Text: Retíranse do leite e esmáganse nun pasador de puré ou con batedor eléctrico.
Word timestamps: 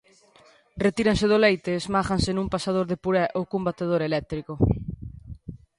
Retíranse 0.85 1.25
do 1.31 1.41
leite 1.45 1.69
e 1.71 1.79
esmáganse 1.81 2.31
nun 2.33 2.47
pasador 2.55 2.85
de 2.89 2.97
puré 3.03 3.25
ou 3.37 3.43
con 3.51 3.61
batedor 3.67 4.01
eléctrico. 4.09 4.53